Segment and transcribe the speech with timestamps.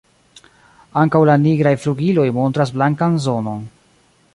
[1.01, 3.67] Ankaŭ la nigraj flugiloj montras blankan zonon.